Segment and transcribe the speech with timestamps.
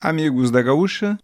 [0.00, 1.18] Amigos da Gaúcha,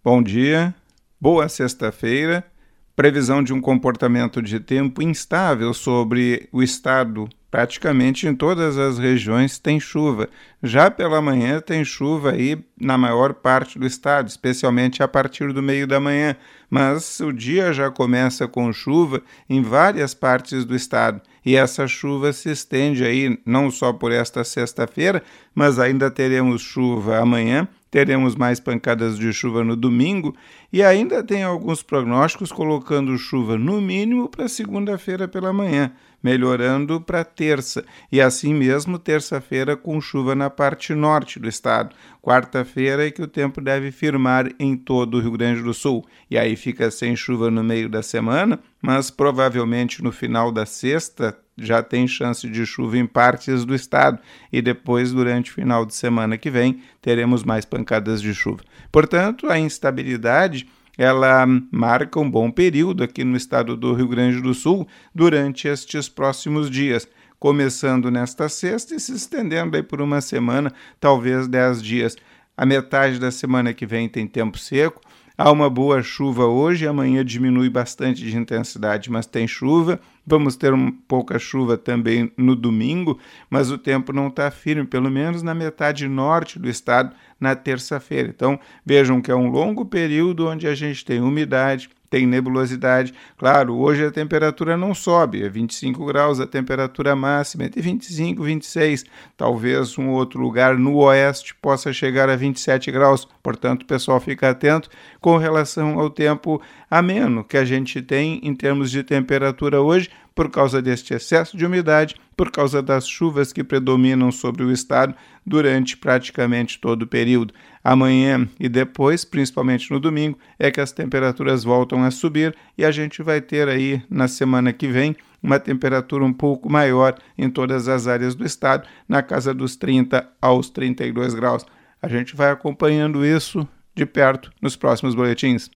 [0.00, 0.72] bom dia,
[1.20, 2.46] boa sexta-feira.
[2.94, 7.28] Previsão de um comportamento de tempo instável sobre o estado.
[7.50, 10.28] Praticamente em todas as regiões tem chuva.
[10.62, 15.60] Já pela manhã tem chuva aí na maior parte do estado, especialmente a partir do
[15.60, 16.36] meio da manhã.
[16.74, 21.20] Mas o dia já começa com chuva em várias partes do estado.
[21.46, 25.22] E essa chuva se estende aí não só por esta sexta-feira,
[25.54, 30.34] mas ainda teremos chuva amanhã teremos mais pancadas de chuva no domingo
[30.72, 37.22] e ainda tem alguns prognósticos colocando chuva no mínimo para segunda-feira pela manhã, melhorando para
[37.22, 41.94] terça, e assim mesmo terça-feira com chuva na parte norte do estado.
[42.20, 46.36] Quarta-feira é que o tempo deve firmar em todo o Rio Grande do Sul, e
[46.36, 51.82] aí fica sem chuva no meio da semana, mas provavelmente no final da sexta já
[51.82, 54.18] tem chance de chuva em partes do estado
[54.50, 58.62] e depois, durante o final de semana que vem, teremos mais pancadas de chuva.
[58.90, 64.54] Portanto, a instabilidade ela marca um bom período aqui no estado do Rio Grande do
[64.54, 67.06] Sul durante estes próximos dias,
[67.38, 72.16] começando nesta sexta e se estendendo aí por uma semana, talvez dez dias.
[72.56, 75.00] A metade da semana que vem tem tempo seco,
[75.36, 79.98] Há uma boa chuva hoje, amanhã diminui bastante de intensidade, mas tem chuva.
[80.24, 83.18] Vamos ter um pouca chuva também no domingo,
[83.50, 88.28] mas o tempo não está firme, pelo menos na metade norte do estado, na terça-feira.
[88.28, 93.12] Então, vejam que é um longo período onde a gente tem umidade, tem nebulosidade.
[93.36, 98.46] Claro, hoje a temperatura não sobe, é 25 graus a temperatura máxima, entre 25 e
[98.46, 99.04] 26.
[99.36, 103.26] Talvez um outro lugar no oeste possa chegar a 27 graus.
[103.42, 104.88] Portanto, o pessoal fica atento
[105.20, 110.50] com relação ao tempo ameno que a gente tem em termos de temperatura hoje, por
[110.50, 115.14] causa deste excesso de umidade, por causa das chuvas que predominam sobre o estado
[115.46, 117.54] durante praticamente todo o período.
[117.82, 122.90] Amanhã e depois, principalmente no domingo, é que as temperaturas voltam a subir e a
[122.90, 127.86] gente vai ter aí na semana que vem uma temperatura um pouco maior em todas
[127.86, 131.66] as áreas do estado, na casa dos 30 aos 32 graus.
[132.00, 135.70] A gente vai acompanhando isso de perto nos próximos boletins.